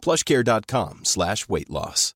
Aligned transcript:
plushcare.com 0.00 1.00
slash 1.04 1.48
weight 1.48 1.70
loss. 1.70 2.14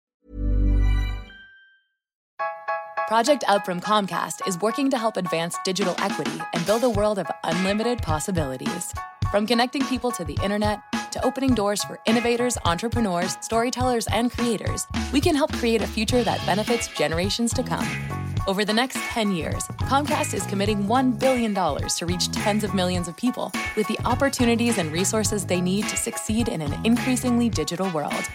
Project 3.07 3.45
Up 3.49 3.67
from 3.67 3.83
Comcast 3.83 4.49
is 4.49 4.59
working 4.61 4.89
to 4.91 4.97
help 4.97 5.19
advance 5.19 5.59
digital 5.63 5.95
equity 5.99 6.41
and 6.55 6.65
build 6.65 6.85
a 6.85 6.91
world 6.91 7.19
of 7.19 7.27
unlimited 7.45 7.99
possibilities. 7.99 8.95
From 9.31 9.47
connecting 9.47 9.85
people 9.85 10.11
to 10.13 10.25
the 10.25 10.39
internet 10.43 10.81
to 11.13 11.23
opening 11.23 11.55
doors 11.55 11.85
for 11.85 12.01
innovators, 12.07 12.57
entrepreneurs, 12.65 13.37
storytellers, 13.43 14.07
and 14.07 14.33
creators, 14.33 14.87
we 15.13 15.21
can 15.21 15.35
help 15.35 15.53
create 15.53 15.83
a 15.83 15.87
future 15.87 16.25
that 16.25 16.45
benefits 16.47 16.89
generations 16.89 17.53
to 17.53 17.63
come. 17.63 18.24
Over 18.47 18.67
the 18.67 18.75
next 18.75 18.99
10 18.99 19.33
years, 19.33 19.67
Comcast 19.89 20.35
is 20.35 20.45
committing 20.45 20.85
$1 20.85 21.19
billion 21.19 21.55
to 21.55 22.07
reach 22.07 22.31
tens 22.31 22.63
of 22.63 22.75
millions 22.75 23.09
of 23.09 23.17
people 23.17 23.51
with 23.75 23.89
the 23.89 23.99
opportunities 24.05 24.77
and 24.77 24.93
resources 24.93 25.47
they 25.47 25.63
need 25.63 25.89
to 25.89 25.97
succeed 25.97 26.49
in 26.49 26.61
an 26.61 26.75
increasingly 26.85 27.49
digital 27.49 27.91
world. 27.93 28.29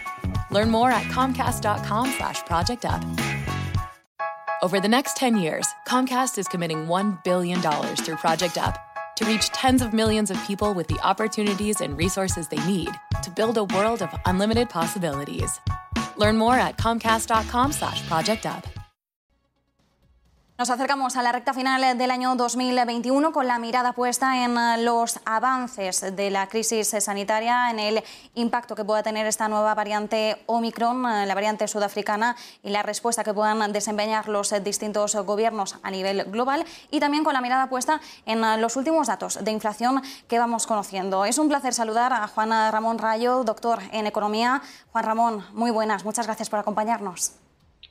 Learn 0.50 0.68
more 0.68 0.90
at 0.90 1.04
comcast.com 1.12 2.10
slash 2.16 2.44
project 2.44 2.84
up. 2.84 3.04
Over 4.62 4.80
the 4.80 4.88
next 4.88 5.16
10 5.16 5.36
years, 5.36 5.68
Comcast 5.86 6.38
is 6.38 6.48
committing 6.48 6.86
$1 6.86 7.22
billion 7.22 7.62
through 7.62 8.16
Project 8.16 8.58
Up 8.58 8.78
to 9.14 9.24
reach 9.24 9.50
tens 9.50 9.80
of 9.80 9.92
millions 9.92 10.32
of 10.32 10.44
people 10.44 10.74
with 10.74 10.88
the 10.88 10.98
opportunities 11.04 11.80
and 11.80 11.96
resources 11.96 12.48
they 12.48 12.66
need 12.66 12.90
to 13.22 13.30
build 13.30 13.58
a 13.58 13.64
world 13.64 14.02
of 14.02 14.12
unlimited 14.26 14.68
possibilities. 14.68 15.60
Learn 16.16 16.36
more 16.36 16.56
at 16.56 16.78
comcast.com 16.78 17.70
slash 17.70 18.04
project 18.08 18.44
up. 18.44 18.66
Nos 20.60 20.68
acercamos 20.68 21.16
a 21.16 21.22
la 21.22 21.32
recta 21.32 21.54
final 21.54 21.96
del 21.96 22.10
año 22.10 22.36
2021 22.36 23.32
con 23.32 23.46
la 23.46 23.58
mirada 23.58 23.94
puesta 23.94 24.44
en 24.44 24.58
eh, 24.58 24.84
los 24.84 25.18
avances 25.24 26.14
de 26.14 26.30
la 26.30 26.50
crisis 26.50 26.94
sanitaria, 26.98 27.70
en 27.70 27.78
el 27.78 28.04
impacto 28.34 28.76
que 28.76 28.84
pueda 28.84 29.02
tener 29.02 29.26
esta 29.26 29.48
nueva 29.48 29.74
variante 29.74 30.36
Omicron, 30.44 31.06
eh, 31.06 31.24
la 31.24 31.34
variante 31.34 31.66
sudafricana, 31.66 32.36
y 32.62 32.68
la 32.68 32.82
respuesta 32.82 33.24
que 33.24 33.32
puedan 33.32 33.72
desempeñar 33.72 34.28
los 34.28 34.52
distintos 34.62 35.16
gobiernos 35.16 35.78
a 35.82 35.90
nivel 35.90 36.24
global, 36.24 36.66
y 36.90 37.00
también 37.00 37.24
con 37.24 37.32
la 37.32 37.40
mirada 37.40 37.70
puesta 37.70 37.98
en 38.26 38.44
eh, 38.44 38.58
los 38.58 38.76
últimos 38.76 39.06
datos 39.06 39.42
de 39.42 39.52
inflación 39.52 40.02
que 40.28 40.38
vamos 40.38 40.66
conociendo. 40.66 41.24
Es 41.24 41.38
un 41.38 41.48
placer 41.48 41.72
saludar 41.72 42.12
a 42.12 42.28
Juan 42.28 42.50
Ramón 42.50 42.98
Rayo, 42.98 43.44
doctor 43.44 43.78
en 43.92 44.06
Economía. 44.06 44.60
Juan 44.92 45.04
Ramón, 45.06 45.46
muy 45.54 45.70
buenas, 45.70 46.04
muchas 46.04 46.26
gracias 46.26 46.50
por 46.50 46.58
acompañarnos. 46.58 47.32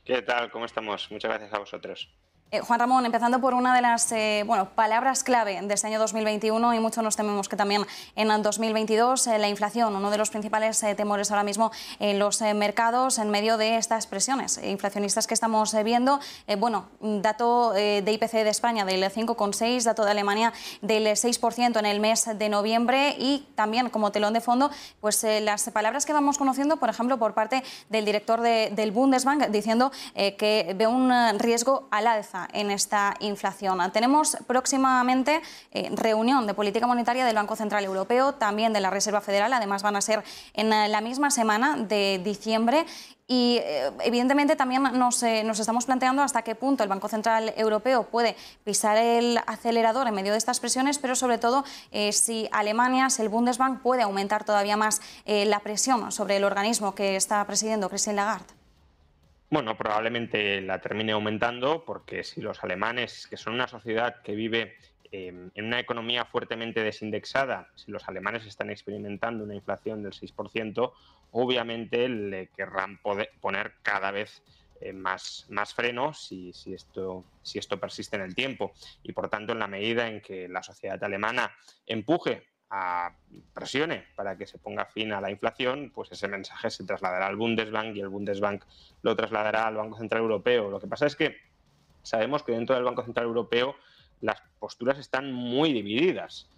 ¿Qué 0.05 0.21
tal? 0.21 0.51
¿Cómo 0.51 0.65
estamos? 0.65 1.09
Muchas 1.09 1.29
gracias 1.29 1.51
a 1.51 1.57
vosotros. 1.57 2.07
Eh, 2.51 2.61
Juan 2.61 2.79
Ramón, 2.79 3.05
empezando 3.05 3.39
por 3.39 3.53
una 3.53 3.75
de 3.75 3.81
las 3.83 4.11
eh, 4.11 4.43
palabras 4.73 5.23
clave 5.23 5.59
de 5.61 5.71
este 5.71 5.85
año 5.85 5.99
2021 5.99 6.73
y 6.73 6.79
mucho 6.79 7.03
nos 7.03 7.15
tememos 7.15 7.47
que 7.47 7.55
también 7.55 7.85
en 8.15 8.31
el 8.31 8.41
2022 8.41 9.27
eh, 9.27 9.37
la 9.37 9.47
inflación, 9.47 9.95
uno 9.95 10.09
de 10.09 10.17
los 10.17 10.31
principales 10.31 10.83
temores 10.97 11.29
ahora 11.29 11.43
mismo 11.43 11.71
en 11.99 12.17
los 12.17 12.41
mercados 12.41 13.19
en 13.19 13.29
medio 13.29 13.57
de 13.57 13.77
estas 13.77 14.07
presiones 14.07 14.59
inflacionistas 14.63 15.27
que 15.27 15.35
estamos 15.35 15.75
viendo. 15.83 16.19
bueno, 16.57 16.87
dato 16.99 17.73
de 17.73 18.03
IPC 18.11 18.31
de 18.31 18.49
España 18.49 18.83
del 18.83 19.03
5,6, 19.03 19.83
dato 19.83 20.03
de 20.03 20.11
Alemania 20.11 20.51
del 20.81 21.05
6% 21.05 21.77
en 21.77 21.85
el 21.85 21.99
mes 21.99 22.27
de 22.33 22.49
noviembre 22.49 23.15
y 23.19 23.47
también 23.53 23.89
como 23.89 24.11
telón 24.11 24.33
de 24.33 24.41
fondo, 24.41 24.71
pues 25.01 25.23
las 25.41 25.69
palabras 25.69 26.05
que 26.05 26.13
vamos 26.13 26.37
conociendo, 26.37 26.77
por 26.77 26.89
ejemplo, 26.89 27.19
por 27.19 27.33
parte 27.33 27.63
del 27.89 28.05
director 28.05 28.41
del 28.41 28.91
Bundesbank 28.91 29.47
diciendo 29.49 29.91
que 30.15 30.73
ve 30.75 30.87
un 30.87 31.11
riesgo 31.37 31.87
al 31.91 32.07
alza 32.07 32.38
en 32.53 32.71
esta 32.71 33.15
inflación. 33.19 33.79
Tenemos 33.91 34.37
próximamente 34.47 35.41
eh, 35.71 35.89
reunión 35.95 36.47
de 36.47 36.53
política 36.53 36.87
monetaria 36.87 37.25
del 37.25 37.35
Banco 37.35 37.55
Central 37.55 37.83
Europeo, 37.83 38.33
también 38.33 38.73
de 38.73 38.79
la 38.79 38.89
Reserva 38.89 39.21
Federal, 39.21 39.53
además 39.53 39.83
van 39.83 39.95
a 39.95 40.01
ser 40.01 40.23
en 40.53 40.71
eh, 40.71 40.87
la 40.87 41.01
misma 41.01 41.31
semana 41.31 41.77
de 41.77 42.21
diciembre. 42.23 42.85
Y 43.27 43.57
eh, 43.61 43.91
evidentemente 44.03 44.55
también 44.55 44.81
nos, 44.81 45.21
nos, 45.21 45.59
estamos 45.59 45.85
planteando 45.85 46.23
hasta 46.23 46.41
qué 46.41 46.55
punto 46.55 46.81
el 46.81 46.89
Banco 46.89 47.07
Central 47.07 47.53
Europeo 47.57 48.03
puede 48.03 48.35
pisar 48.63 48.97
el 48.97 49.39
acelerador 49.45 50.07
en 50.07 50.15
medio 50.15 50.31
de 50.31 50.39
estas 50.39 50.59
presiones, 50.59 50.97
pero 50.97 51.15
sobre 51.15 51.37
todo 51.37 51.63
si 52.11 52.49
Alemania, 52.51 53.11
si 53.11 53.21
el 53.21 53.29
Bundesbank 53.29 53.81
puede 53.81 54.01
aumentar 54.01 54.45
todavía 54.45 54.77
más 54.77 54.99
la 55.27 55.59
presión 55.59 56.11
sobre 56.11 56.37
el 56.37 56.43
organismo 56.43 56.95
que 56.95 57.15
está 57.15 57.45
presidiendo 57.45 57.87
Christine 57.87 58.15
Lagarde. 58.15 58.58
Bueno, 59.51 59.75
probablemente 59.75 60.61
la 60.61 60.79
termine 60.79 61.13
aumentando 61.13 61.83
porque 61.83 62.23
si 62.23 62.39
los 62.39 62.63
alemanes, 62.63 63.25
que 63.25 63.35
son 63.35 63.55
una 63.55 63.67
sociedad 63.67 64.21
que 64.21 64.35
vive 64.35 64.75
em, 65.11 65.49
en 65.55 65.65
una 65.65 65.79
economía 65.79 66.25
fuertemente 66.25 66.83
desindexada, 66.83 67.67
si 67.73 67.89
los 67.89 68.07
alemanes 68.07 68.45
están 68.45 68.69
experimentando 68.69 69.43
una 69.43 69.55
inflación 69.55 70.03
del 70.03 70.13
6%, 70.13 70.93
obviamente 71.31 72.07
le 72.07 72.49
querrán 72.49 72.99
poner 73.01 73.73
cada 73.81 74.11
vez 74.11 74.43
eh, 74.81 74.93
más, 74.93 75.47
más 75.49 75.73
si 76.13 77.57
esto 77.57 77.79
persiste 77.79 78.17
en 78.17 78.21
el 78.21 78.35
tiempo. 78.35 78.73
Y 79.01 79.13
por 79.13 79.29
tanto, 79.29 79.53
en 79.53 79.59
la 79.59 79.67
medida 79.67 80.07
en 80.07 80.21
que 80.21 80.47
la 80.47 80.61
sociedad 80.61 81.03
alemana 81.03 81.51
empuje 81.87 82.45
a, 82.69 83.13
presione 83.53 84.05
para 84.15 84.37
que 84.37 84.45
se 84.45 84.57
ponga 84.57 84.85
fin 84.85 85.11
a 85.13 85.21
la 85.21 85.31
inflación, 85.31 85.91
pues 85.93 86.11
ese 86.11 86.27
mensaje 86.27 86.69
se 86.69 86.83
trasladará 86.83 87.27
al 87.27 87.35
Bundesbank 87.35 87.95
y 87.95 88.01
el 88.01 88.09
Bundesbank 88.09 88.63
lo 89.01 89.15
trasladará 89.15 89.67
al 89.67 89.75
Banco 89.75 89.97
Central 89.97 90.21
Europeo. 90.21 90.69
Lo 90.69 90.79
que 90.79 90.87
pasa 90.87 91.05
es 91.05 91.15
que 91.15 91.37
sabemos 92.03 92.43
que 92.43 92.53
dentro 92.53 92.75
del 92.75 92.83
Banco 92.83 93.03
Central 93.03 93.25
Europeo 93.27 93.75
las 94.21 94.41
posturas 94.59 94.97
están 94.97 95.31
muy 95.31 95.73
divididas. 95.73 96.49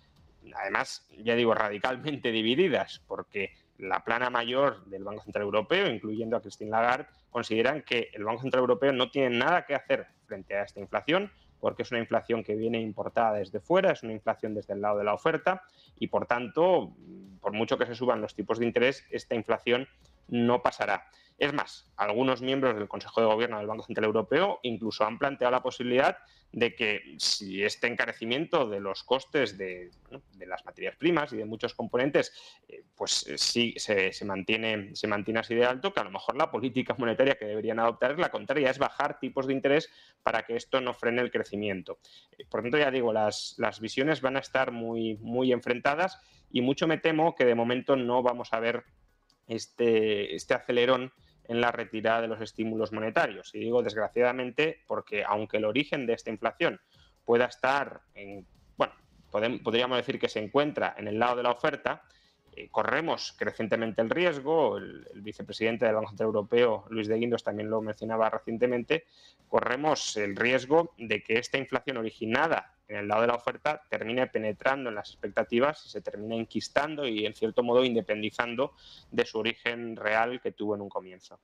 Además, 0.55 1.07
ya 1.23 1.35
digo, 1.35 1.53
radicalmente 1.53 2.31
divididas, 2.31 3.01
porque 3.07 3.53
la 3.77 4.03
plana 4.03 4.29
mayor 4.29 4.83
del 4.85 5.03
Banco 5.03 5.23
Central 5.23 5.43
Europeo, 5.43 5.87
incluyendo 5.87 6.37
a 6.37 6.41
Christine 6.41 6.71
Lagarde, 6.71 7.07
consideran 7.29 7.83
que 7.83 8.09
el 8.13 8.23
Banco 8.23 8.41
Central 8.41 8.61
Europeo 8.61 8.91
no 8.91 9.09
tiene 9.09 9.37
nada 9.37 9.65
que 9.65 9.75
hacer 9.75 10.07
frente 10.25 10.55
a 10.55 10.63
esta 10.63 10.79
inflación, 10.79 11.31
porque 11.61 11.83
es 11.83 11.91
una 11.91 12.01
inflación 12.01 12.43
que 12.43 12.55
viene 12.55 12.81
importada 12.81 13.33
desde 13.33 13.61
fuera, 13.61 13.91
es 13.91 14.03
una 14.03 14.11
inflación 14.11 14.53
desde 14.53 14.73
el 14.73 14.81
lado 14.81 14.97
de 14.97 15.05
la 15.05 15.13
oferta 15.13 15.63
y 15.97 16.07
por 16.07 16.25
tanto, 16.25 16.93
por 17.39 17.53
mucho 17.53 17.77
que 17.77 17.85
se 17.85 17.95
suban 17.95 18.19
los 18.19 18.35
tipos 18.35 18.59
de 18.59 18.65
interés, 18.65 19.05
esta 19.11 19.35
inflación 19.35 19.87
no 20.27 20.61
pasará. 20.61 21.05
Es 21.41 21.53
más, 21.53 21.91
algunos 21.97 22.43
miembros 22.43 22.75
del 22.75 22.87
Consejo 22.87 23.19
de 23.19 23.25
Gobierno 23.25 23.57
del 23.57 23.65
Banco 23.65 23.81
Central 23.81 24.05
Europeo 24.05 24.59
incluso 24.61 25.05
han 25.05 25.17
planteado 25.17 25.49
la 25.49 25.63
posibilidad 25.63 26.19
de 26.51 26.75
que 26.75 27.15
si 27.17 27.63
este 27.63 27.87
encarecimiento 27.87 28.69
de 28.69 28.79
los 28.79 29.01
costes 29.01 29.57
de, 29.57 29.89
las 30.37 30.63
materias 30.65 30.95
primas 30.97 31.33
y 31.33 31.37
de 31.37 31.45
muchos 31.45 31.73
componentes, 31.73 32.31
eh, 32.67 32.83
pues 32.95 33.25
eh, 33.25 33.39
sí 33.39 33.73
se, 33.77 34.11
mantiene, 34.23 34.93
así 35.35 35.55
de 35.55 35.65
alto, 35.65 35.91
que 35.91 35.99
a 35.99 36.03
lo 36.03 36.11
mejor 36.11 36.37
la 36.37 36.51
política 36.51 36.93
monetaria 36.95 37.33
que 37.33 37.45
deberían 37.45 37.79
adoptar 37.79 38.11
es 38.11 38.19
la 38.19 38.29
contraria, 38.29 38.69
es 38.69 38.77
bajar 38.77 39.17
tipos 39.19 39.47
de 39.47 39.53
interés 39.53 39.89
para 40.21 40.43
que 40.43 40.55
esto 40.55 40.79
no 40.79 40.93
frene 40.93 41.23
el 41.23 41.31
crecimiento. 41.31 41.97
Eh, 42.37 42.45
por 42.47 42.61
tanto, 42.61 42.77
ya 42.77 42.91
digo, 42.91 43.13
las, 43.13 43.55
las 43.57 43.79
visiones 43.79 44.21
van 44.21 44.35
a 44.35 44.41
estar 44.41 44.71
muy, 44.71 45.15
muy 45.15 45.51
enfrentadas 45.51 46.21
y 46.51 46.61
mucho 46.61 46.85
me 46.85 46.99
temo 46.99 47.33
que 47.33 47.45
de 47.45 47.55
momento 47.55 47.95
no 47.95 48.21
vamos 48.21 48.53
a 48.53 48.59
ver 48.59 48.83
este, 49.47 50.35
este 50.35 50.53
acelerón 50.53 51.11
en 51.47 51.61
la 51.61 51.71
retirada 51.71 52.21
de 52.21 52.27
los 52.27 52.41
estímulos 52.41 52.91
monetarios. 52.91 53.53
Y 53.53 53.59
digo 53.59 53.83
desgraciadamente 53.83 54.83
porque 54.87 55.23
aunque 55.23 55.57
el 55.57 55.65
origen 55.65 56.05
de 56.05 56.13
esta 56.13 56.29
inflación 56.29 56.79
pueda 57.25 57.45
estar 57.45 58.01
en, 58.13 58.45
bueno, 58.77 58.93
podríamos 59.63 59.97
decir 59.97 60.19
que 60.19 60.29
se 60.29 60.39
encuentra 60.39 60.95
en 60.97 61.07
el 61.07 61.19
lado 61.19 61.37
de 61.37 61.43
la 61.43 61.51
oferta, 61.51 62.03
corremos 62.69 63.33
crecientemente 63.37 64.01
el 64.01 64.09
riesgo, 64.09 64.77
el, 64.77 65.07
vicepresidente 65.15 65.85
del 65.85 65.95
Banco 65.95 66.09
Central 66.09 66.27
Europeo, 66.27 66.85
Luis 66.89 67.07
de 67.07 67.17
Guindos, 67.17 67.43
también 67.43 67.69
lo 67.69 67.81
mencionaba 67.81 68.29
recientemente, 68.29 69.05
corremos 69.47 70.17
el 70.17 70.35
riesgo 70.35 70.93
de 70.97 71.23
que 71.23 71.37
esta 71.37 71.57
inflación 71.57 71.97
originada 71.97 72.75
en 72.87 72.97
el 72.97 73.07
lado 73.07 73.21
de 73.21 73.27
la 73.27 73.35
oferta 73.35 73.83
termine 73.89 74.27
penetrando 74.27 74.89
en 74.89 74.95
las 74.95 75.09
expectativas 75.09 75.85
y 75.85 75.89
se 75.89 76.01
termine 76.01 76.37
enquistando 76.37 77.07
y, 77.07 77.25
en 77.25 77.33
cierto 77.33 77.63
modo, 77.63 77.85
independizando 77.85 78.73
de 79.11 79.25
su 79.25 79.39
origen 79.39 79.95
real 79.95 80.41
que 80.41 80.51
tuvo 80.51 80.75
en 80.75 80.81
un 80.81 80.89
comienzo. 80.89 81.39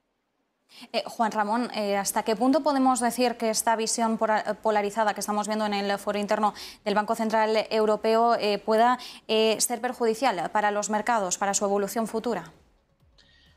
Eh, 0.94 1.04
Juan 1.06 1.32
Ramón, 1.32 1.70
eh, 1.74 1.98
¿hasta 1.98 2.24
qué 2.24 2.36
punto 2.36 2.62
podemos 2.62 3.00
decir 3.00 3.36
que 3.36 3.50
esta 3.50 3.76
visión 3.76 4.20
polarizada 4.62 5.14
que 5.14 5.22
estamos 5.22 5.48
viendo 5.48 5.66
en 5.66 5.74
el 5.74 5.98
foro 5.98 6.20
interno 6.20 6.54
del 6.86 6.96
Banco 6.96 7.16
Central 7.16 7.68
Europeo 7.70 8.36
eh, 8.36 8.60
pueda 8.60 8.98
ser 9.28 9.82
perjudicial 9.82 10.50
para 10.52 10.72
los 10.72 10.90
mercados, 10.90 11.38
para 11.38 11.54
su 11.54 11.66
evolución 11.66 12.08
futura? 12.08 12.52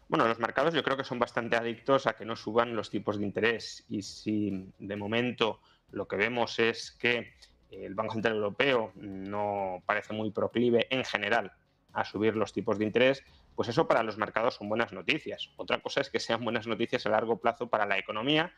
Bueno, 0.09 0.27
los 0.27 0.41
mercados 0.41 0.75
yo 0.75 0.83
creo 0.83 0.97
que 0.97 1.05
son 1.05 1.19
bastante 1.19 1.57
adictos 1.57 2.07
a 2.07 2.15
que 2.15 2.25
no 2.25 2.35
suban 2.35 2.75
los 2.75 2.91
tipos 2.91 3.19
de 3.19 3.25
interés 3.25 3.85
y 3.89 4.03
si 4.03 4.73
de 4.79 4.97
momento 4.97 5.61
lo 5.93 6.09
que 6.09 6.17
vemos 6.17 6.59
es 6.59 6.91
que 6.93 7.35
el 7.71 7.95
Banco 7.95 8.15
Central 8.15 8.35
Europeo 8.35 8.93
no 8.97 9.83
parece 9.87 10.13
muy 10.13 10.33
proclive 10.33 10.89
en 10.91 11.05
general 11.05 11.53
a 11.93 12.05
subir 12.05 12.37
los 12.37 12.53
tipos 12.53 12.79
de 12.79 12.85
interés, 12.85 13.25
pues 13.55 13.69
eso 13.69 13.87
para 13.87 14.03
los 14.03 14.17
mercados 14.17 14.55
son 14.55 14.69
buenas 14.69 14.93
noticias. 14.93 15.51
Otra 15.57 15.81
cosa 15.81 16.01
es 16.01 16.11
que 16.11 16.21
sean 16.21 16.45
buenas 16.45 16.67
noticias 16.67 17.05
a 17.07 17.11
largo 17.11 17.39
plazo 17.39 17.69
para 17.69 17.87
la 17.87 17.99
economía, 17.99 18.53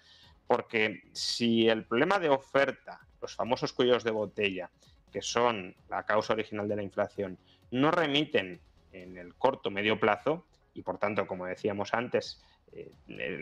porque 0.47 1.03
si 1.13 1.69
el 1.69 1.85
problema 1.85 2.19
de 2.19 2.29
oferta, 2.29 3.01
los 3.21 3.35
famosos 3.35 3.73
cuellos 3.73 4.05
de 4.05 4.11
botella, 4.11 4.71
que 5.11 5.23
son 5.23 5.75
la 5.89 6.05
causa 6.05 6.33
original 6.33 6.69
de 6.69 6.77
la 6.77 6.83
inflación, 6.83 7.39
no 7.71 7.91
remiten 7.91 8.61
en 8.93 9.17
el 9.17 9.35
corto 9.35 9.71
medio 9.71 9.99
plazo, 9.99 10.47
y 10.75 10.83
por 10.83 10.99
tanto, 10.99 11.27
como 11.27 11.47
decíamos 11.47 11.93
antes, 11.95 12.43
eh, 12.73 12.93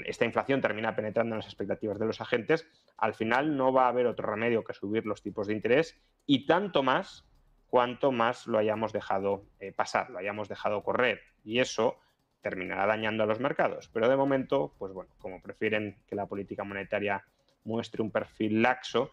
esta 0.07 0.25
inflación 0.25 0.61
termina 0.61 0.95
penetrando 0.95 1.35
en 1.35 1.39
las 1.39 1.47
expectativas 1.47 1.99
de 1.99 2.07
los 2.07 2.21
agentes, 2.21 2.67
al 2.97 3.15
final 3.15 3.57
no 3.57 3.73
va 3.73 3.87
a 3.87 3.89
haber 3.89 4.07
otro 4.07 4.29
remedio 4.29 4.65
que 4.65 4.75
subir 4.75 5.07
los 5.07 5.23
tipos 5.23 5.47
de 5.47 5.55
interés 5.55 5.97
y 6.27 6.47
tanto 6.47 6.83
más 6.83 7.25
cuanto 7.71 8.13
más 8.13 8.47
lo 8.47 8.59
hayamos 8.59 8.93
dejado 8.93 9.45
eh, 9.61 9.73
pasar, 9.73 10.11
lo 10.11 10.19
hayamos 10.19 10.49
dejado 10.49 10.83
correr. 10.83 11.23
Y 11.45 11.61
eso 11.61 11.97
terminará 12.43 12.87
dañando 12.87 13.23
a 13.23 13.27
los 13.27 13.41
mercados. 13.41 13.89
Pero 13.93 14.09
de 14.09 14.17
momento, 14.17 14.73
pues 14.79 14.93
bueno, 14.93 15.11
como 15.19 15.41
prefieren 15.41 15.97
que 16.09 16.17
la 16.17 16.27
política 16.27 16.65
monetaria 16.65 17.25
muestre 17.65 18.03
un 18.03 18.11
perfil 18.11 18.63
laxo, 18.63 19.13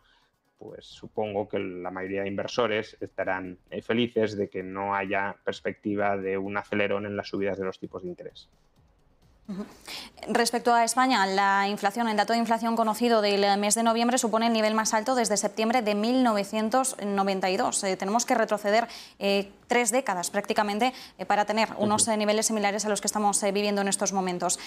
pues 0.58 0.86
supongo 0.86 1.48
que 1.48 1.60
la 1.60 1.92
mayoría 1.92 2.24
de 2.24 2.30
inversores 2.30 2.98
estarán 3.00 3.60
eh, 3.70 3.82
felices 3.82 4.36
de 4.36 4.50
que 4.50 4.64
no 4.64 4.96
haya 4.96 5.36
perspectiva 5.44 6.18
de 6.18 6.38
un 6.38 6.58
acelerón 6.58 7.06
en 7.06 7.16
las 7.16 7.28
subidas 7.28 7.60
de 7.60 7.66
los 7.66 7.80
tipos 7.80 8.02
de 8.02 8.10
interés. 8.10 8.50
Respecto 10.28 10.74
a 10.74 10.84
España, 10.84 11.26
la 11.26 11.70
inflación, 11.70 12.10
el 12.10 12.18
dato 12.18 12.34
de 12.34 12.40
inflación 12.40 12.76
conocido 12.76 13.22
del 13.22 13.58
mes 13.58 13.76
de 13.76 13.84
noviembre 13.84 14.18
supone 14.18 14.48
el 14.48 14.54
nivel 14.54 14.74
más 14.74 14.94
alto 14.94 15.16
desde 15.16 15.38
septiembre 15.38 15.82
de 15.82 15.96
1992. 15.96 17.84
Eh, 17.86 17.96
tenemos 17.96 18.26
que 18.26 18.36
retroceder 18.36 18.88
eh, 19.20 19.50
tres 19.68 19.92
décadas 19.92 20.32
prácticamente 20.32 20.94
eh, 21.18 21.26
para 21.26 21.46
tener 21.46 21.70
unos 21.78 22.10
niveles 22.10 22.48
similares 22.48 22.86
a 22.86 22.90
los 22.90 23.00
que 23.00 23.08
estamos 23.08 23.42
viviendo 23.54 23.82
en 23.82 23.88
estos 23.88 24.12
momentos. 24.12 24.60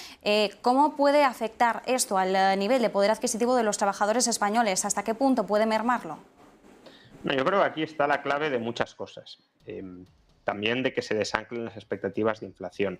¿Cómo 0.63 0.97
puede 0.97 1.25
afectar 1.25 1.83
esto 1.85 2.17
al 2.17 2.59
nivel 2.59 2.81
de 2.81 2.89
poder 2.89 3.11
adquisitivo 3.11 3.57
de 3.57 3.63
los 3.63 3.77
trabajadores 3.77 4.29
españoles? 4.29 4.87
¿Hasta 4.87 5.03
qué 5.05 5.15
punto 5.15 5.47
puede 5.47 5.67
mermarlo? 5.67 6.19
yo 7.23 7.45
creo 7.45 7.61
que 7.61 7.67
aquí 7.67 7.83
está 7.83 8.07
la 8.07 8.23
clave 8.23 8.49
de 8.49 8.59
muchas 8.59 8.95
cosas. 8.95 9.39
también 10.45 10.83
de 10.83 10.95
que 10.95 11.03
se 11.03 11.15
desanclen 11.15 11.67
las 11.67 11.77
expectativas 11.77 12.41
de 12.41 12.47
inflación. 12.47 12.99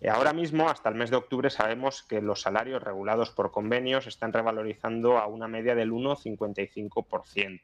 Eh, 0.00 0.08
ahora 0.08 0.32
mismo, 0.32 0.68
hasta 0.68 0.88
el 0.88 0.94
mes 0.94 1.10
de 1.10 1.16
octubre, 1.16 1.50
sabemos 1.50 2.02
que 2.02 2.20
los 2.20 2.42
salarios 2.42 2.82
regulados 2.82 3.30
por 3.30 3.50
convenios 3.50 4.06
están 4.06 4.32
revalorizando 4.32 5.18
a 5.18 5.26
una 5.26 5.48
media 5.48 5.74
del 5.74 5.90
1,55%. 5.92 7.60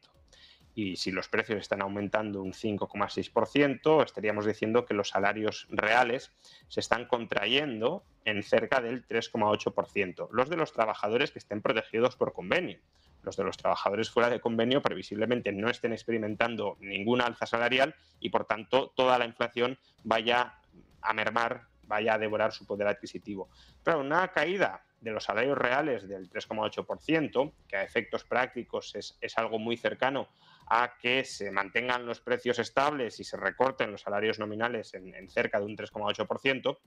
Y 0.76 0.96
si 0.96 1.12
los 1.12 1.28
precios 1.28 1.60
están 1.60 1.82
aumentando 1.82 2.42
un 2.42 2.52
5,6%, 2.52 4.02
estaríamos 4.02 4.44
diciendo 4.44 4.84
que 4.84 4.94
los 4.94 5.10
salarios 5.10 5.68
reales 5.70 6.32
se 6.66 6.80
están 6.80 7.06
contrayendo 7.06 8.02
en 8.24 8.42
cerca 8.42 8.80
del 8.80 9.06
3,8%. 9.06 10.28
Los 10.32 10.48
de 10.48 10.56
los 10.56 10.72
trabajadores 10.72 11.30
que 11.30 11.38
estén 11.38 11.62
protegidos 11.62 12.16
por 12.16 12.32
convenio. 12.32 12.80
Los 13.22 13.36
de 13.36 13.44
los 13.44 13.56
trabajadores 13.56 14.10
fuera 14.10 14.28
de 14.28 14.40
convenio 14.40 14.82
previsiblemente 14.82 15.52
no 15.52 15.70
estén 15.70 15.92
experimentando 15.92 16.76
ninguna 16.80 17.26
alza 17.26 17.46
salarial 17.46 17.94
y 18.18 18.30
por 18.30 18.44
tanto 18.44 18.92
toda 18.96 19.16
la 19.18 19.26
inflación 19.26 19.78
vaya 20.02 20.58
a 21.00 21.14
mermar 21.14 21.68
vaya 21.86 22.14
a 22.14 22.18
devorar 22.18 22.52
su 22.52 22.66
poder 22.66 22.88
adquisitivo. 22.88 23.48
Pero 23.82 24.00
una 24.00 24.28
caída 24.28 24.84
de 25.04 25.10
los 25.10 25.24
salarios 25.24 25.58
reales 25.58 26.08
del 26.08 26.30
3,8%, 26.30 27.52
que 27.68 27.76
a 27.76 27.82
efectos 27.84 28.24
prácticos 28.24 28.94
es, 28.94 29.38
algo 29.38 29.58
muy 29.58 29.76
cercano 29.76 30.28
a 30.66 30.94
que 30.98 31.24
se 31.24 31.50
mantengan 31.50 32.06
los 32.06 32.20
precios 32.20 32.58
estables 32.58 33.20
y 33.20 33.24
se 33.24 33.36
recorten 33.36 33.92
los 33.92 34.00
salarios 34.00 34.38
nominales 34.38 34.94
en, 34.94 35.28
cerca 35.28 35.58
de 35.58 35.66
un 35.66 35.76
3,8%, 35.76 36.78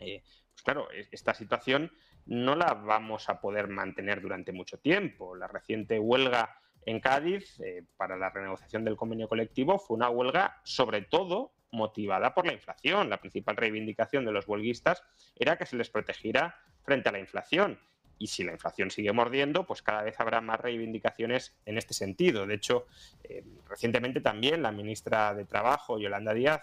eh, 0.00 0.22
pues 0.52 0.62
claro, 0.62 0.92
e, 0.92 1.08
esta 1.10 1.32
situación 1.32 1.90
no 2.26 2.56
la 2.56 2.74
vamos 2.74 3.30
a 3.30 3.40
poder 3.40 3.68
mantener 3.68 4.20
durante 4.20 4.52
mucho 4.52 4.78
tiempo. 4.78 5.34
La 5.34 5.48
reciente 5.48 5.98
huelga 5.98 6.60
en 6.84 7.00
Cádiz 7.00 7.58
eh, 7.60 7.84
para 7.96 8.16
la 8.16 8.30
renegociación 8.30 8.84
del 8.84 8.96
convenio 8.96 9.28
colectivo 9.28 9.78
fue 9.78 9.96
una 9.96 10.10
huelga 10.10 10.60
sobre 10.64 11.02
todo 11.02 11.52
motivada 11.76 12.34
por 12.34 12.46
la 12.46 12.52
inflación. 12.52 13.08
La 13.08 13.20
principal 13.20 13.56
reivindicación 13.56 14.24
de 14.24 14.32
los 14.32 14.48
huelguistas 14.48 15.04
era 15.36 15.56
que 15.56 15.66
se 15.66 15.76
les 15.76 15.90
protegiera 15.90 16.56
frente 16.82 17.08
a 17.08 17.12
la 17.12 17.20
inflación. 17.20 17.78
Y 18.18 18.28
si 18.28 18.44
la 18.44 18.52
inflación 18.52 18.90
sigue 18.90 19.12
mordiendo, 19.12 19.66
pues 19.66 19.82
cada 19.82 20.02
vez 20.02 20.18
habrá 20.18 20.40
más 20.40 20.58
reivindicaciones 20.58 21.54
en 21.66 21.76
este 21.76 21.92
sentido. 21.92 22.46
De 22.46 22.54
hecho, 22.54 22.86
eh, 23.24 23.44
recientemente 23.68 24.20
también 24.20 24.62
la 24.62 24.72
ministra 24.72 25.34
de 25.34 25.44
Trabajo, 25.44 25.98
Yolanda 25.98 26.32
Díaz, 26.32 26.62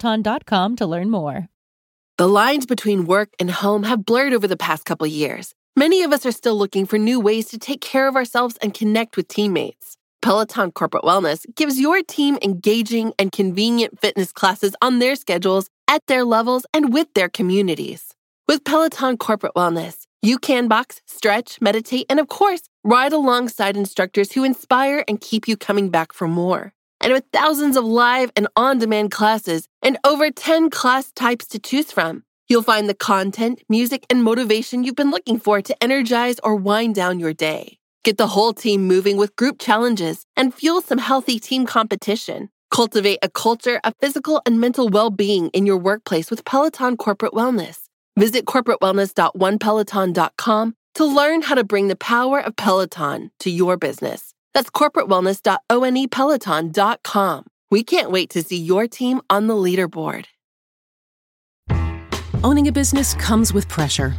Peloton.com 0.01 0.75
to 0.77 0.85
learn 0.87 1.11
more. 1.11 1.47
The 2.17 2.27
lines 2.27 2.65
between 2.65 3.05
work 3.05 3.29
and 3.39 3.51
home 3.51 3.83
have 3.83 4.03
blurred 4.03 4.33
over 4.33 4.47
the 4.47 4.57
past 4.57 4.83
couple 4.83 5.05
years. 5.05 5.53
Many 5.75 6.01
of 6.01 6.11
us 6.11 6.25
are 6.25 6.31
still 6.31 6.57
looking 6.57 6.87
for 6.87 6.97
new 6.97 7.19
ways 7.19 7.49
to 7.49 7.59
take 7.59 7.81
care 7.81 8.07
of 8.07 8.15
ourselves 8.15 8.57
and 8.63 8.73
connect 8.73 9.15
with 9.15 9.27
teammates. 9.27 9.97
Peloton 10.21 10.71
Corporate 10.71 11.03
Wellness 11.03 11.45
gives 11.55 11.79
your 11.79 12.01
team 12.01 12.37
engaging 12.41 13.13
and 13.19 13.31
convenient 13.31 13.99
fitness 13.99 14.31
classes 14.31 14.75
on 14.81 14.99
their 14.99 15.15
schedules, 15.15 15.67
at 15.87 16.01
their 16.07 16.25
levels, 16.25 16.65
and 16.73 16.93
with 16.93 17.13
their 17.13 17.29
communities. 17.29 18.13
With 18.47 18.63
Peloton 18.63 19.17
Corporate 19.17 19.53
Wellness, 19.55 20.07
you 20.21 20.37
can 20.37 20.67
box, 20.67 21.01
stretch, 21.05 21.61
meditate, 21.61 22.07
and 22.09 22.19
of 22.19 22.27
course, 22.27 22.63
ride 22.83 23.13
alongside 23.13 23.77
instructors 23.77 24.31
who 24.31 24.43
inspire 24.43 25.03
and 25.07 25.21
keep 25.21 25.47
you 25.47 25.57
coming 25.57 25.89
back 25.89 26.11
for 26.11 26.27
more. 26.27 26.73
And 27.01 27.13
with 27.13 27.25
thousands 27.33 27.77
of 27.77 27.83
live 27.83 28.31
and 28.35 28.47
on 28.55 28.77
demand 28.77 29.09
classes 29.11 29.67
and 29.81 29.97
over 30.03 30.29
10 30.29 30.69
class 30.69 31.11
types 31.11 31.47
to 31.47 31.57
choose 31.59 31.91
from, 31.91 32.23
you'll 32.47 32.61
find 32.61 32.87
the 32.87 32.93
content, 32.93 33.63
music, 33.67 34.05
and 34.09 34.23
motivation 34.23 34.83
you've 34.83 34.95
been 34.95 35.09
looking 35.09 35.39
for 35.39 35.63
to 35.63 35.83
energize 35.83 36.39
or 36.43 36.55
wind 36.55 36.93
down 36.93 37.19
your 37.19 37.33
day. 37.33 37.79
Get 38.03 38.17
the 38.17 38.27
whole 38.27 38.53
team 38.53 38.87
moving 38.87 39.17
with 39.17 39.35
group 39.35 39.57
challenges 39.59 40.27
and 40.35 40.53
fuel 40.53 40.81
some 40.81 40.99
healthy 40.99 41.39
team 41.39 41.65
competition. 41.65 42.49
Cultivate 42.69 43.17
a 43.21 43.29
culture 43.29 43.79
of 43.83 43.95
physical 43.99 44.41
and 44.45 44.59
mental 44.59 44.89
well 44.89 45.09
being 45.09 45.47
in 45.49 45.65
your 45.65 45.77
workplace 45.77 46.29
with 46.29 46.45
Peloton 46.45 46.97
Corporate 46.97 47.33
Wellness. 47.33 47.79
Visit 48.17 48.45
corporatewellness.onepeloton.com 48.45 50.75
to 50.93 51.05
learn 51.05 51.41
how 51.41 51.55
to 51.55 51.63
bring 51.63 51.87
the 51.87 51.95
power 51.95 52.39
of 52.39 52.55
Peloton 52.55 53.31
to 53.39 53.49
your 53.49 53.77
business. 53.77 54.30
That's 54.53 54.69
corporatewellness.onepeloton.com. 54.69 57.45
We 57.69 57.83
can't 57.83 58.11
wait 58.11 58.29
to 58.31 58.43
see 58.43 58.57
your 58.57 58.87
team 58.87 59.21
on 59.29 59.47
the 59.47 59.53
leaderboard. 59.53 60.25
Owning 62.43 62.67
a 62.67 62.71
business 62.71 63.13
comes 63.13 63.53
with 63.53 63.69
pressure. 63.69 64.15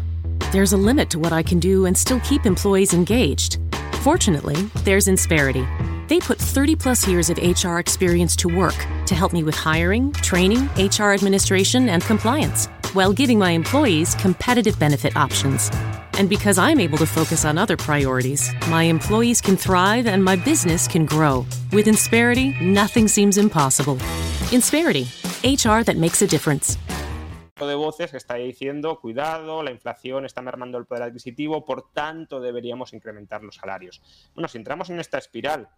There's 0.53 0.73
a 0.73 0.77
limit 0.77 1.11
to 1.11 1.19
what 1.19 1.33
I 1.33 1.43
can 1.43 1.59
do 1.59 1.87
and 1.87 1.99
still 1.99 2.21
keep 2.21 2.47
employees 2.47 2.95
engaged. 2.95 3.59
Fortunately, 4.03 4.55
there's 4.85 5.07
Insperity. 5.07 5.67
They 6.09 6.21
put 6.21 6.39
30 6.39 6.77
plus 6.77 7.09
years 7.09 7.31
of 7.31 7.39
HR 7.39 7.79
experience 7.79 8.37
to 8.37 8.49
work 8.49 8.77
to 9.07 9.15
help 9.15 9.33
me 9.33 9.43
with 9.43 9.55
hiring, 9.55 10.13
training, 10.13 10.69
HR 10.77 11.13
administration, 11.13 11.89
and 11.89 12.03
compliance, 12.03 12.67
while 12.93 13.13
giving 13.13 13.39
my 13.39 13.53
employees 13.53 14.15
competitive 14.17 14.79
benefit 14.79 15.17
options. 15.17 15.71
And 16.19 16.29
because 16.29 16.59
I'm 16.59 16.81
able 16.81 16.99
to 16.99 17.07
focus 17.07 17.45
on 17.45 17.59
other 17.59 17.77
priorities, 17.77 18.51
my 18.69 18.85
employees 18.85 19.41
can 19.41 19.57
thrive 19.57 20.07
and 20.07 20.23
my 20.23 20.37
business 20.37 20.87
can 20.87 21.07
grow. 21.07 21.47
With 21.73 21.87
Insperity, 21.87 22.61
nothing 22.61 23.09
seems 23.09 23.39
impossible. 23.39 23.97
Insperity, 24.51 25.07
HR 25.43 25.83
that 25.85 25.97
makes 25.97 26.23
a 26.23 26.27
difference. 26.27 26.77
de 27.67 27.75
voces 27.75 28.11
que 28.11 28.17
está 28.17 28.35
diciendo, 28.35 28.99
cuidado, 29.01 29.63
la 29.63 29.71
inflación 29.71 30.25
está 30.25 30.43
mermando 30.43 30.79
el 30.79 30.87
poder 30.87 31.05
adquisitivo, 31.05 31.65
por 31.65 31.93
tanto 31.93 32.41
deberíamos 32.41 32.93
incrementar 32.93 33.43
los 33.43 33.57
salarios. 33.57 34.03
Bueno, 34.35 34.49
si 34.49 34.59
entramos 34.59 34.91
en 34.91 35.01
esta 35.01 35.19
espiral 35.19 35.69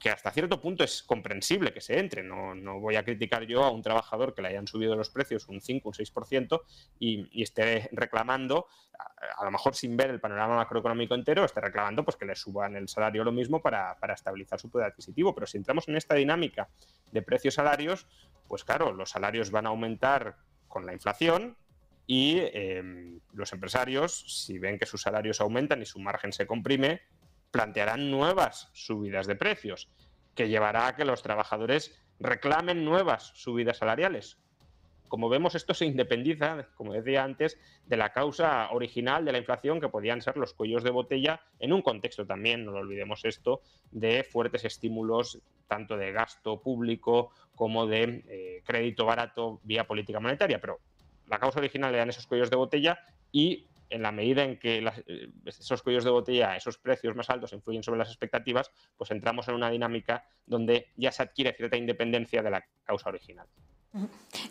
que 0.00 0.08
hasta 0.08 0.30
cierto 0.30 0.60
punto 0.60 0.82
es 0.82 1.02
comprensible 1.02 1.74
que 1.74 1.82
se 1.82 1.98
entre. 1.98 2.22
No, 2.22 2.54
no, 2.54 2.80
voy 2.80 2.96
a 2.96 3.04
criticar 3.04 3.44
yo 3.44 3.62
a 3.62 3.70
un 3.70 3.82
trabajador 3.82 4.34
que 4.34 4.40
le 4.40 4.48
hayan 4.48 4.66
subido 4.66 4.96
los 4.96 5.10
precios 5.10 5.46
un 5.48 5.60
5, 5.60 5.90
un 5.90 5.94
6% 5.94 6.62
y, 6.98 7.28
y 7.30 7.42
esté 7.42 7.90
reclamando, 7.92 8.66
a, 9.36 9.44
lo 9.44 9.50
mejor 9.50 9.76
sin 9.76 9.98
ver 9.98 10.08
el 10.08 10.18
panorama 10.18 10.56
macroeconómico 10.56 11.14
entero, 11.14 11.44
esté 11.44 11.60
reclamando 11.60 12.02
pues, 12.02 12.16
que 12.16 12.24
le 12.24 12.34
suban 12.34 12.76
el 12.76 12.88
salario 12.88 13.22
lo 13.24 13.32
mismo 13.32 13.60
para, 13.60 13.98
para 14.00 14.14
estabilizar 14.14 14.58
su 14.58 14.70
poder 14.70 14.86
adquisitivo. 14.86 15.34
Pero 15.34 15.46
si 15.46 15.58
entramos 15.58 15.86
en 15.86 15.96
esta 15.96 16.14
dinámica 16.14 16.70
de 17.12 17.20
precios 17.20 17.54
salarios, 17.54 18.06
pues 18.48 18.64
claro, 18.64 18.92
los 18.92 19.10
salarios 19.10 19.50
van 19.50 19.66
a 19.66 19.68
aumentar 19.68 20.36
con 20.66 20.86
la 20.86 20.94
inflación, 20.94 21.56
y 22.12 22.40
em, 22.40 23.20
los 23.34 23.52
empresarios, 23.52 24.44
si 24.44 24.58
ven 24.58 24.80
que 24.80 24.86
sus 24.86 25.00
salarios 25.00 25.40
aumentan 25.40 25.80
y 25.80 25.86
su 25.86 26.00
margen 26.00 26.32
se 26.32 26.44
comprime, 26.44 27.02
plantearán 27.50 28.10
nuevas 28.10 28.70
subidas 28.72 29.26
de 29.26 29.36
precios, 29.36 29.88
que 30.34 30.48
llevará 30.48 30.86
a 30.86 30.96
que 30.96 31.04
los 31.04 31.22
trabajadores 31.22 32.00
reclamen 32.18 32.84
nuevas 32.84 33.32
subidas 33.34 33.78
salariales. 33.78 34.38
Como 35.08 35.28
vemos, 35.28 35.56
esto 35.56 35.74
se 35.74 35.86
independiza, 35.86 36.68
como 36.76 36.92
decía 36.92 37.24
antes, 37.24 37.58
de 37.84 37.96
la 37.96 38.12
causa 38.12 38.70
original 38.70 39.24
de 39.24 39.32
la 39.32 39.38
inflación, 39.38 39.80
que 39.80 39.88
podían 39.88 40.22
ser 40.22 40.36
los 40.36 40.54
cuellos 40.54 40.84
de 40.84 40.90
botella, 40.90 41.40
en 41.58 41.72
un 41.72 41.82
contexto 41.82 42.24
también, 42.26 42.64
no 42.64 42.70
lo 42.70 42.78
olvidemos 42.78 43.24
esto, 43.24 43.60
de 43.90 44.22
fuertes 44.22 44.64
estímulos 44.64 45.40
tanto 45.66 45.96
de 45.96 46.12
gasto 46.12 46.60
público 46.60 47.32
como 47.56 47.86
de 47.88 48.24
eh, 48.28 48.62
crédito 48.64 49.04
barato 49.04 49.60
vía 49.64 49.84
política 49.84 50.20
monetaria. 50.20 50.60
Pero 50.60 50.78
la 51.26 51.40
causa 51.40 51.58
original 51.58 51.92
eran 51.92 52.10
esos 52.10 52.26
cuellos 52.26 52.50
de 52.50 52.56
botella 52.56 53.00
y 53.32 53.66
en 53.90 54.02
la 54.02 54.12
medida 54.12 54.44
en 54.44 54.58
que 54.58 54.78
eh, 54.78 55.32
esos 55.44 55.82
cuellos 55.82 56.04
de 56.04 56.10
botella, 56.10 56.56
esos 56.56 56.78
precios 56.78 57.14
más 57.14 57.28
altos 57.28 57.52
influyen 57.52 57.82
sobre 57.82 57.98
las 57.98 58.08
expectativas, 58.08 58.70
pues 58.96 59.10
entramos 59.10 59.48
en 59.48 59.54
una 59.54 59.70
dinámica 59.70 60.24
donde 60.46 60.88
ya 60.96 61.12
se 61.12 61.22
adquiere 61.22 61.52
cierta 61.52 61.76
independencia 61.76 62.42
de 62.42 62.50
la 62.50 62.64
causa 62.84 63.10
original. 63.10 63.46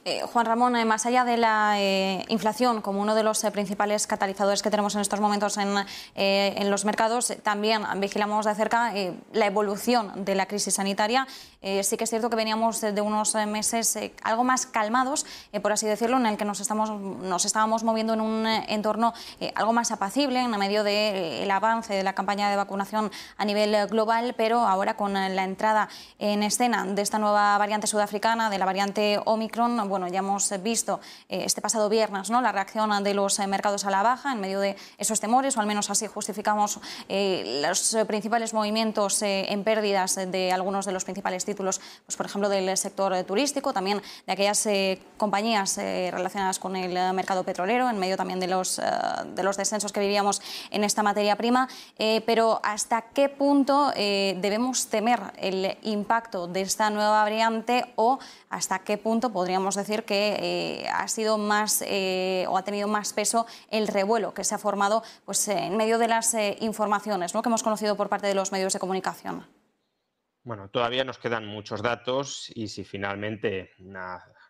Eh, 0.04 0.22
Juan 0.34 0.46
Ramón, 0.46 0.76
eh, 0.76 0.84
más 0.84 1.06
allá 1.06 1.24
de 1.24 1.38
la 1.38 1.76
eh, 1.78 2.26
inflación 2.28 2.82
como 2.82 3.02
uno 3.02 3.16
de 3.16 3.24
los 3.24 3.42
principales 3.54 4.06
catalizadores 4.08 4.62
que 4.62 4.70
tenemos 4.70 4.96
en 4.96 5.02
estos 5.02 5.22
momentos 5.22 5.58
en, 5.58 6.70
los 6.70 6.84
mercados, 6.84 7.34
también 7.42 7.84
vigilamos 7.98 8.46
de 8.46 8.56
cerca 8.56 8.94
la 9.32 9.46
evolución 9.46 10.26
de 10.26 10.36
la 10.36 10.46
crisis 10.46 10.76
sanitaria. 10.76 11.26
sí 11.62 11.98
que 11.98 12.04
es 12.04 12.10
cierto 12.10 12.30
que 12.30 12.36
veníamos 12.36 12.82
de 12.82 13.02
unos 13.02 13.34
meses 13.48 13.98
algo 14.24 14.44
más 14.44 14.66
calmados, 14.66 15.26
por 15.62 15.72
así 15.72 15.88
decirlo, 15.88 16.18
en 16.18 16.26
el 16.26 16.38
que 16.38 16.46
nos 16.46 16.60
estábamos 16.60 17.84
moviendo 17.84 18.14
en 18.14 18.22
un 18.22 18.46
entorno 18.46 19.14
algo 19.56 19.74
más 19.74 19.92
apacible 19.92 20.42
en 20.42 20.52
medio 20.52 20.84
del 20.84 21.50
avance 21.50 21.94
de 21.94 22.04
la 22.04 22.14
campaña 22.14 22.50
de 22.50 22.56
vacunación 22.56 23.12
a 23.38 23.46
nivel 23.46 23.88
global, 23.88 24.36
pero 24.38 24.60
ahora 24.60 24.96
con 24.96 25.14
la 25.14 25.44
entrada 25.44 25.90
en 26.20 26.44
escena 26.44 26.86
de 26.86 27.02
esta 27.02 27.18
nueva 27.18 27.58
variante 27.58 27.88
sudafricana, 27.88 28.50
de 28.50 28.60
la 28.60 28.66
variante 28.66 29.20
Omicron, 29.30 29.88
bueno, 29.88 30.08
ya 30.08 30.20
hemos 30.20 30.52
visto 30.64 31.00
eh, 31.30 31.44
este 31.46 31.62
pasado 31.62 31.88
viernes 31.88 32.32
¿no? 32.32 32.42
la 32.42 32.52
reacción 32.52 33.04
de 33.04 33.14
los 33.14 33.38
eh, 33.38 33.46
mercados 33.46 33.86
a 33.86 33.92
la 33.92 34.02
baja 34.02 34.32
en 34.32 34.40
medio 34.40 34.60
de 34.60 34.76
esos 34.98 35.20
temores, 35.20 35.56
o 35.56 35.60
al 35.60 35.68
menos 35.68 35.90
así 35.92 36.08
justificamos 36.08 36.80
eh, 37.08 37.62
los 37.62 37.96
principales 38.08 38.54
movimientos 38.54 39.22
en 39.22 39.64
pérdidas 39.64 40.16
de 40.16 40.52
algunos 40.52 40.86
de 40.86 40.94
los 40.94 41.04
principales 41.04 41.46
títulos, 41.46 41.80
pues, 42.06 42.18
por 42.18 42.26
ejemplo, 42.26 42.50
del 42.50 42.76
sector 42.76 43.24
turístico, 43.24 43.72
también 43.72 44.02
de 44.26 44.34
aquellas 44.34 44.68
compañías 45.18 45.78
relacionadas 45.78 46.58
con 46.58 46.76
el 46.76 47.14
mercado 47.14 47.44
petrolero, 47.44 47.90
en 47.90 48.00
medio 48.00 48.18
también 48.18 48.40
de 48.40 48.48
los, 48.48 48.82
de 49.26 49.44
los 49.44 49.58
descensos 49.58 49.92
que 49.92 50.00
vivíamos 50.00 50.42
en 50.72 50.84
esta 50.84 51.04
materia 51.04 51.36
prima. 51.36 51.68
pero 52.26 52.60
¿hasta 52.64 53.02
qué 53.02 53.30
punto 53.30 53.92
debemos 53.96 54.88
temer 54.88 55.20
el 55.38 55.78
impacto 55.84 56.48
de 56.48 56.62
esta 56.62 56.90
nueva 56.90 57.22
variante 57.22 57.94
o 57.96 58.20
hasta 58.50 58.80
qué 58.80 58.98
punto 58.98 59.19
podríamos 59.28 59.76
decir 59.76 60.04
que 60.04 60.38
eh, 60.40 60.88
ha 60.88 61.08
sido 61.10 61.38
más 61.38 61.84
eh, 61.86 62.46
o 62.48 62.58
ha 62.58 62.64
tenido 62.64 62.88
más 62.88 63.12
peso 63.12 63.46
el 63.70 63.88
revuelo 63.88 64.34
que 64.34 64.46
se 64.46 64.56
ha 64.56 64.58
formado 64.58 65.04
pues, 65.26 65.46
en 65.50 65.76
medio 65.76 65.98
de 65.98 66.08
las 66.08 66.34
eh, 66.34 66.56
informaciones 66.62 67.36
¿no? 67.36 67.42
que 67.42 67.50
hemos 67.50 67.64
conocido 67.64 67.98
por 67.98 68.08
parte 68.08 68.28
de 68.28 68.36
los 68.36 68.54
medios 68.54 68.72
de 68.72 68.80
comunicación. 68.80 69.46
Bueno, 70.44 70.70
todavía 70.70 71.04
nos 71.04 71.20
quedan 71.20 71.46
muchos 71.46 71.82
datos 71.82 72.50
y 72.56 72.70
si 72.70 72.86
finalmente 72.86 73.72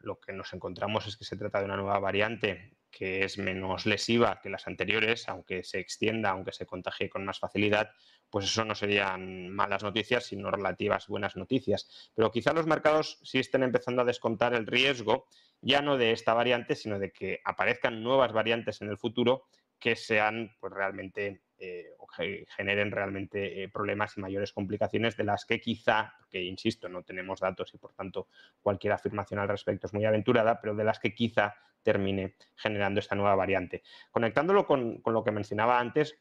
lo 0.02 0.20
que 0.20 0.32
nos 0.32 0.54
encontramos 0.54 1.08
es 1.08 1.18
que 1.18 1.26
se 1.26 1.36
trata 1.36 1.60
de 1.60 1.66
una 1.66 1.78
nueva 1.78 1.98
variante 2.00 2.79
que 2.92 3.24
es 3.24 3.38
menos 3.38 3.86
lesiva 3.86 4.40
que 4.42 4.50
las 4.50 4.68
anteriores, 4.68 5.30
aunque 5.30 5.64
se 5.64 5.80
extienda, 5.80 6.32
aunque 6.32 6.52
se 6.52 6.66
contagie 6.66 7.10
con 7.10 7.26
más 7.26 7.40
facilidad, 7.40 7.92
pues 8.30 8.46
eso 8.46 8.64
no 8.66 8.76
serían 8.76 9.50
malas 9.50 9.84
noticias, 9.84 10.26
sino 10.26 10.52
relativas 10.52 11.08
buenas 11.08 11.36
noticias. 11.36 12.12
Pero 12.16 12.32
quizá 12.32 12.54
los 12.54 12.68
mercados 12.68 13.20
sí 13.24 13.40
estén 13.40 13.64
empezando 13.64 14.02
a 14.02 14.06
descontar 14.06 14.54
el 14.54 14.68
riesgo, 14.68 15.28
ya 15.62 15.82
no 15.82 15.98
de 15.98 16.12
esta 16.12 16.34
variante, 16.34 16.76
sino 16.76 17.00
de 17.00 17.12
que 17.12 17.42
aparezcan 17.44 18.04
nuevas 18.04 18.32
variantes 18.32 18.82
en 18.82 18.90
el 18.90 18.98
futuro 18.98 19.44
que 19.80 19.96
sean 19.96 20.52
pues, 20.60 20.74
realmente 20.74 21.42
eh, 21.60 21.96
que 22.16 22.46
generen 22.56 22.92
realmente 22.92 23.64
eh, 23.64 23.70
problemas 23.70 24.18
y 24.18 24.22
mayores 24.22 24.54
complicaciones 24.54 25.16
de 25.16 25.24
las 25.24 25.46
que 25.46 25.60
quizá, 25.60 26.14
porque 26.18 26.42
insisto, 26.42 26.90
no 26.90 27.04
tenemos 27.04 27.40
datos 27.40 27.74
y 27.74 27.78
por 27.78 27.94
tanto 27.94 28.28
cualquier 28.62 28.94
afirmación 28.94 29.40
al 29.40 29.48
respecto 29.48 29.88
es 29.88 29.94
muy 29.94 30.06
aventurada, 30.06 30.60
pero 30.60 30.76
de 30.76 30.84
las 30.84 31.00
que 31.00 31.14
quizá 31.14 31.56
termine 31.84 32.36
generando 32.56 33.00
esta 33.00 33.16
nueva 33.16 33.36
variante. 33.36 33.84
Conectándolo 34.12 34.66
con, 34.66 35.02
con 35.02 35.14
lo 35.14 35.24
que 35.24 35.32
mencionaba 35.32 35.80
antes, 35.80 36.18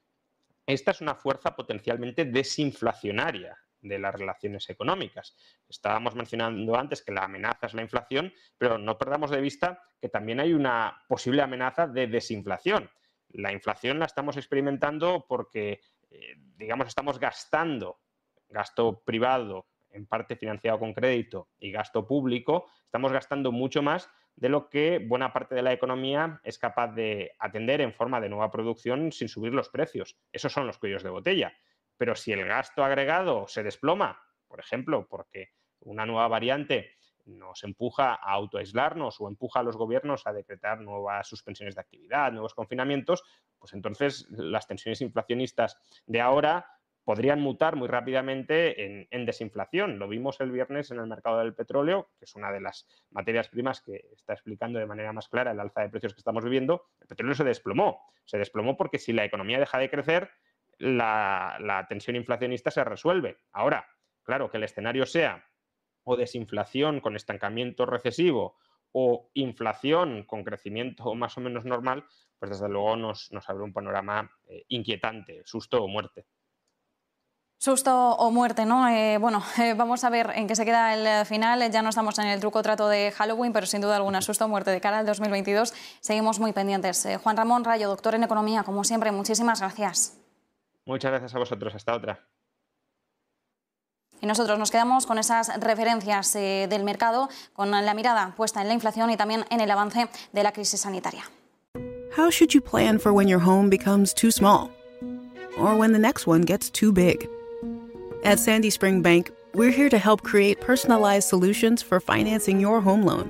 esta 0.66 0.90
es 0.90 1.00
una 1.00 1.14
fuerza 1.14 1.56
potencialmente 1.56 2.24
desinflacionaria 2.24 3.58
de 3.80 3.98
las 3.98 4.14
relaciones 4.14 4.68
económicas. 4.70 5.36
Estábamos 5.68 6.14
mencionando 6.14 6.76
antes 6.76 7.02
que 7.02 7.12
la 7.12 7.24
amenaza 7.24 7.66
es 7.66 7.74
la 7.74 7.82
inflación, 7.82 8.32
pero 8.56 8.78
no 8.78 8.98
perdamos 8.98 9.30
de 9.30 9.40
vista 9.40 9.82
que 10.00 10.08
también 10.08 10.40
hay 10.40 10.52
una 10.52 11.04
posible 11.08 11.42
amenaza 11.42 11.86
de 11.86 12.06
desinflación. 12.06 12.90
La 13.30 13.52
inflación 13.52 13.98
la 13.98 14.06
estamos 14.06 14.36
experimentando 14.36 15.26
porque, 15.28 15.80
eh, 16.10 16.34
digamos, 16.56 16.88
estamos 16.88 17.18
gastando 17.18 18.00
gasto 18.48 19.02
privado, 19.04 19.66
en 19.90 20.06
parte 20.06 20.36
financiado 20.36 20.78
con 20.78 20.92
crédito, 20.94 21.48
y 21.58 21.70
gasto 21.70 22.06
público, 22.06 22.70
estamos 22.84 23.12
gastando 23.12 23.52
mucho 23.52 23.82
más 23.82 24.10
de 24.36 24.48
lo 24.48 24.68
que 24.68 25.04
buena 25.04 25.32
parte 25.32 25.54
de 25.54 25.62
la 25.62 25.72
economía 25.72 26.40
es 26.44 26.58
capaz 26.58 26.94
de 26.94 27.32
atender 27.40 27.80
en 27.80 27.92
forma 27.92 28.20
de 28.20 28.28
nueva 28.28 28.50
producción 28.50 29.10
sin 29.10 29.28
subir 29.28 29.52
los 29.52 29.68
precios. 29.68 30.16
Esos 30.30 30.52
son 30.52 30.66
los 30.66 30.78
cuellos 30.78 31.02
de 31.02 31.10
botella. 31.10 31.52
Pero 31.96 32.14
si 32.14 32.32
el 32.32 32.46
gasto 32.46 32.84
agregado 32.84 33.48
se 33.48 33.64
desploma, 33.64 34.22
por 34.46 34.60
ejemplo, 34.60 35.08
porque 35.08 35.54
una 35.80 36.06
nueva 36.06 36.28
variante 36.28 36.92
nos 37.28 37.62
empuja 37.64 38.14
a 38.14 38.32
autoaislarnos 38.32 39.20
o 39.20 39.28
empuja 39.28 39.60
a 39.60 39.62
los 39.62 39.76
gobiernos 39.76 40.26
a 40.26 40.32
decretar 40.32 40.80
nuevas 40.80 41.28
suspensiones 41.28 41.74
de 41.74 41.80
actividad, 41.80 42.32
nuevos 42.32 42.54
confinamientos, 42.54 43.22
pues 43.58 43.72
entonces 43.74 44.26
las 44.30 44.66
tensiones 44.66 45.00
inflacionistas 45.00 45.78
de 46.06 46.20
ahora 46.20 46.66
podrían 47.08 47.40
mutar 47.40 47.74
muy 47.74 47.88
rápidamente 47.88 49.06
en, 49.10 49.24
desinflación. 49.24 49.98
Lo 49.98 50.08
vimos 50.08 50.42
el 50.42 50.50
viernes 50.50 50.90
en 50.90 50.98
el 50.98 51.06
mercado 51.06 51.38
del 51.38 51.54
petróleo, 51.54 52.10
que 52.18 52.26
es 52.26 52.34
una 52.34 52.52
de 52.52 52.60
las 52.60 52.86
materias 53.10 53.48
primas 53.48 53.80
que 53.80 54.10
está 54.12 54.34
explicando 54.34 54.78
de 54.78 54.84
manera 54.84 55.10
más 55.14 55.26
clara 55.26 55.52
el 55.52 55.60
alza 55.60 55.80
de 55.80 55.88
precios 55.88 56.12
que 56.12 56.20
estamos 56.20 56.44
viviendo. 56.44 56.90
El 57.00 57.06
petróleo 57.06 57.34
se 57.34 57.44
desplomó. 57.44 58.02
Se 58.26 58.36
desplomó 58.36 58.76
porque 58.76 58.98
si 58.98 59.14
la 59.14 59.24
economía 59.24 59.58
deja 59.58 59.78
de 59.78 59.88
crecer, 59.88 60.30
la, 60.76 61.56
la 61.60 61.86
tensión 61.88 62.14
inflacionista 62.14 62.70
se 62.70 62.84
resuelve. 62.84 63.38
Ahora, 63.52 63.88
claro, 64.22 64.50
que 64.50 64.58
el 64.58 64.64
escenario 64.64 65.06
sea 65.06 65.48
o 66.08 66.16
desinflación 66.16 67.00
con 67.00 67.16
estancamiento 67.16 67.84
recesivo 67.86 68.56
o 68.92 69.28
inflación 69.34 70.24
con 70.24 70.44
crecimiento 70.44 71.14
más 71.14 71.36
o 71.36 71.40
menos 71.40 71.64
normal, 71.64 72.04
pues 72.38 72.50
desde 72.52 72.68
luego 72.68 72.96
nos, 72.96 73.30
abre 73.46 73.64
un 73.64 73.72
panorama 73.72 74.30
eh, 74.48 74.64
inquietante, 74.68 75.42
susto 75.44 75.84
o 75.84 75.88
muerte. 75.88 76.26
Susto 77.60 77.92
o 77.92 78.30
muerte, 78.30 78.64
¿no? 78.64 78.88
Eh, 78.88 79.18
bueno, 79.18 79.42
eh, 79.60 79.74
vamos 79.74 80.04
a 80.04 80.10
ver 80.10 80.30
en 80.36 80.46
qué 80.46 80.54
se 80.54 80.64
queda 80.64 80.94
el 80.94 81.26
final. 81.26 81.70
Ya 81.70 81.82
no 81.82 81.88
estamos 81.88 82.16
en 82.20 82.26
el 82.26 82.38
truco 82.38 82.62
trato 82.62 82.88
de 82.88 83.10
Halloween, 83.10 83.52
pero 83.52 83.66
sin 83.66 83.80
duda 83.80 83.96
alguna 83.96 84.22
susto 84.22 84.44
o 84.44 84.48
muerte 84.48 84.70
de 84.70 84.80
cara 84.80 85.00
al 85.00 85.06
2022. 85.06 85.74
Seguimos 86.00 86.38
muy 86.38 86.52
pendientes. 86.52 87.04
Eh, 87.04 87.16
Juan 87.16 87.36
Ramón 87.36 87.64
Rayo, 87.64 87.88
doctor 87.88 88.14
en 88.14 88.22
Economía, 88.22 88.62
como 88.62 88.84
siempre, 88.84 89.10
muchísimas 89.10 89.58
gracias. 89.58 90.16
Muchas 90.84 91.10
gracias 91.10 91.34
a 91.34 91.38
vosotros. 91.38 91.74
Hasta 91.74 91.96
otra. 91.96 92.28
Y 94.20 94.26
nosotros 94.26 94.58
nos 94.58 94.70
quedamos 94.70 95.06
con 95.06 95.18
esas 95.18 95.48
referencias 95.60 96.34
eh, 96.36 96.66
del 96.68 96.84
mercado, 96.84 97.28
con 97.52 97.70
la 97.70 97.94
mirada 97.94 98.34
puesta 98.36 98.60
en 98.60 98.68
la 98.68 98.74
inflación 98.74 99.10
y 99.10 99.16
también 99.16 99.44
en 99.50 99.60
el 99.60 99.70
avance 99.70 100.08
de 100.32 100.42
la 100.42 100.52
crisis 100.52 100.80
sanitaria. 100.80 101.24
How 102.16 102.30
should 102.30 102.52
you 102.52 102.60
plan 102.60 102.98
for 102.98 103.12
when 103.12 103.28
your 103.28 103.40
home 103.40 103.70
becomes 103.70 104.12
too 104.12 104.30
small? 104.30 104.70
Or 105.56 105.76
when 105.76 105.92
the 105.92 105.98
next 105.98 106.26
one 106.26 106.42
gets 106.42 106.70
too 106.70 106.92
big? 106.92 107.28
At 108.24 108.40
Sandy 108.40 108.70
Spring 108.70 109.02
Bank, 109.02 109.30
we're 109.54 109.70
here 109.70 109.88
to 109.88 109.98
help 109.98 110.22
create 110.22 110.60
personalized 110.60 111.28
solutions 111.28 111.82
for 111.82 112.00
financing 112.00 112.60
your 112.60 112.80
home 112.80 113.02
loan. 113.02 113.28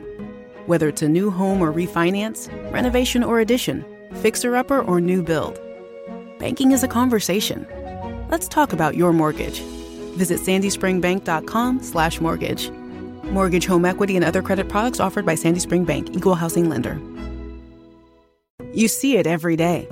Whether 0.67 0.89
it's 0.89 1.03
a 1.03 1.09
new 1.09 1.31
home 1.31 1.61
or 1.61 1.73
refinance, 1.73 2.49
renovation 2.73 3.23
or 3.23 3.41
addition, 3.41 3.85
fixer 4.23 4.57
upper 4.57 4.81
or 4.81 5.01
new 5.01 5.23
build. 5.23 5.59
Banking 6.39 6.73
is 6.73 6.83
a 6.83 6.89
conversation. 6.89 7.67
Let's 8.31 8.49
talk 8.49 8.73
about 8.73 8.95
your 8.95 9.13
mortgage. 9.13 9.63
Visit 10.17 10.41
sandyspringbank.com 10.41 11.83
slash 11.83 12.21
mortgage. 12.21 12.71
Mortgage, 13.25 13.67
home 13.67 13.85
equity, 13.85 14.17
and 14.17 14.25
other 14.25 14.43
credit 14.43 14.69
products 14.69 15.01
offered 15.01 15.27
by 15.27 15.35
Sandy 15.35 15.61
Spring 15.61 15.85
Bank, 15.85 16.17
Equal 16.17 16.35
Housing 16.35 16.69
Lender. 16.69 17.01
You 18.73 18.89
see 18.89 19.17
it 19.17 19.27
every 19.27 19.57
day. 19.57 19.89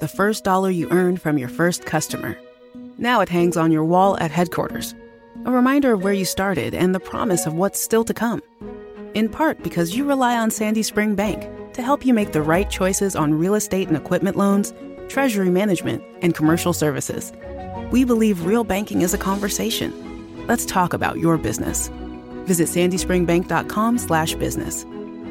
The 0.00 0.08
first 0.08 0.44
dollar 0.44 0.70
you 0.70 0.90
earned 0.90 1.22
from 1.22 1.38
your 1.38 1.48
first 1.48 1.86
customer. 1.86 2.36
Now 2.98 3.20
it 3.20 3.28
hangs 3.28 3.56
on 3.56 3.72
your 3.72 3.84
wall 3.84 4.18
at 4.18 4.30
headquarters. 4.30 4.94
A 5.44 5.50
reminder 5.50 5.92
of 5.92 6.02
where 6.02 6.12
you 6.12 6.24
started 6.24 6.74
and 6.74 6.94
the 6.94 7.00
promise 7.00 7.46
of 7.46 7.54
what's 7.54 7.80
still 7.80 8.04
to 8.04 8.14
come. 8.14 8.42
In 9.14 9.28
part 9.28 9.62
because 9.62 9.96
you 9.96 10.04
rely 10.04 10.36
on 10.36 10.50
Sandy 10.50 10.82
Spring 10.82 11.14
Bank 11.14 11.48
to 11.74 11.82
help 11.82 12.04
you 12.04 12.12
make 12.12 12.32
the 12.32 12.42
right 12.42 12.68
choices 12.68 13.14
on 13.14 13.38
real 13.38 13.54
estate 13.54 13.88
and 13.88 13.96
equipment 13.96 14.36
loans, 14.36 14.72
treasury 15.08 15.50
management, 15.50 16.02
and 16.22 16.34
commercial 16.34 16.72
services. 16.72 17.32
We 17.90 18.04
believe 18.04 18.44
real 18.44 18.64
banking 18.64 19.02
is 19.02 19.14
a 19.14 19.18
conversation. 19.18 19.92
Let's 20.46 20.66
talk 20.66 20.92
about 20.92 21.18
your 21.18 21.38
business. 21.38 21.88
Visit 22.44 22.68
sandyspringbank.com 22.68 23.98
slash 23.98 24.34
business. 24.34 24.84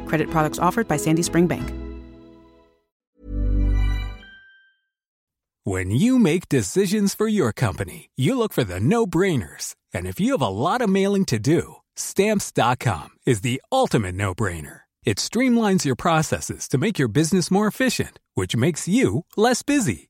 Credit 0.08 0.30
products 0.30 0.60
offered 0.60 0.88
by 0.88 0.98
Sandy 0.98 1.24
Spring 1.24 1.48
Bank. 1.48 1.74
When 5.64 5.90
you 5.90 6.20
make 6.20 6.48
decisions 6.48 7.16
for 7.16 7.28
your 7.28 7.52
company, 7.52 8.12
you 8.16 8.38
look 8.38 8.54
for 8.54 8.64
the 8.64 8.80
no-brainers. 8.80 9.76
And 9.96 10.06
if 10.06 10.20
you 10.20 10.34
have 10.34 10.42
a 10.42 10.48
lot 10.48 10.82
of 10.82 10.90
mailing 10.90 11.26
to 11.26 11.40
do, 11.40 11.78
stamps.com 11.96 13.10
is 13.26 13.42
the 13.42 13.62
ultimate 13.72 14.14
no-brainer. 14.14 14.82
It 15.06 15.18
streamlines 15.18 15.86
your 15.86 15.96
processes 15.96 16.68
to 16.70 16.78
make 16.78 17.00
your 17.00 17.08
business 17.08 17.50
more 17.50 17.66
efficient, 17.66 18.20
which 18.36 18.56
makes 18.56 18.88
you 18.88 19.26
less 19.38 19.64
busy. 19.64 20.10